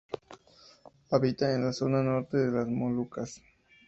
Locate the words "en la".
1.53-1.73